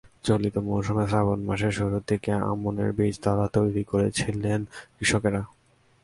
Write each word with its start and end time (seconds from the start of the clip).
চলতি 0.23 0.59
মৌসুমে 0.59 1.05
শ্রাবণ 1.07 1.39
মাসের 1.43 1.71
শুরুর 1.71 2.03
দিকে 2.07 2.31
আমনের 2.51 2.89
বীজতলা 2.97 3.47
তৈরি 3.47 3.83
করেছিলেন 3.83 4.59
কৃষকেরা। 4.97 5.41